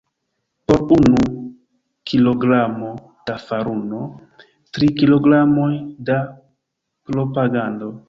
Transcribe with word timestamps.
Por 0.69 0.79
unu 0.97 1.19
kilogramo 2.11 2.91
da 3.29 3.35
faruno, 3.47 4.01
tri 4.79 4.87
kilogramoj 5.03 5.71
da 6.11 6.17
propagando. 7.07 7.87